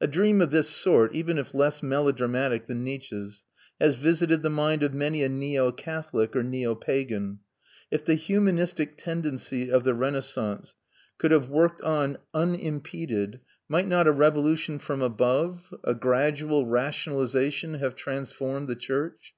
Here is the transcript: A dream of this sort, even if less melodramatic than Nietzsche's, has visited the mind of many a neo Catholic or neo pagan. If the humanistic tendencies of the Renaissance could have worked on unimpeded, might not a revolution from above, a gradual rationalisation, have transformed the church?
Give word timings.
A 0.00 0.06
dream 0.06 0.40
of 0.40 0.50
this 0.52 0.70
sort, 0.70 1.12
even 1.12 1.38
if 1.38 1.52
less 1.52 1.82
melodramatic 1.82 2.68
than 2.68 2.84
Nietzsche's, 2.84 3.42
has 3.80 3.96
visited 3.96 4.44
the 4.44 4.48
mind 4.48 4.84
of 4.84 4.94
many 4.94 5.24
a 5.24 5.28
neo 5.28 5.72
Catholic 5.72 6.36
or 6.36 6.44
neo 6.44 6.76
pagan. 6.76 7.40
If 7.90 8.04
the 8.04 8.14
humanistic 8.14 8.96
tendencies 8.96 9.72
of 9.72 9.82
the 9.82 9.92
Renaissance 9.92 10.76
could 11.18 11.32
have 11.32 11.48
worked 11.48 11.80
on 11.82 12.18
unimpeded, 12.32 13.40
might 13.68 13.88
not 13.88 14.06
a 14.06 14.12
revolution 14.12 14.78
from 14.78 15.02
above, 15.02 15.74
a 15.82 15.96
gradual 15.96 16.64
rationalisation, 16.66 17.74
have 17.80 17.96
transformed 17.96 18.68
the 18.68 18.76
church? 18.76 19.34